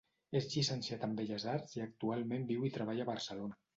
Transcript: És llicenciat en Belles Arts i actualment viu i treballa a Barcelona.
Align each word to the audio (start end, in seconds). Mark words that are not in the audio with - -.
És 0.37 0.45
llicenciat 0.53 1.03
en 1.07 1.13
Belles 1.19 1.45
Arts 1.53 1.77
i 1.81 1.85
actualment 1.85 2.49
viu 2.53 2.67
i 2.71 2.73
treballa 2.79 3.07
a 3.09 3.11
Barcelona. 3.15 3.59